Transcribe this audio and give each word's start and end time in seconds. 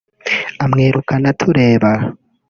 amwirukana 0.63 1.29
tureba 1.39 1.91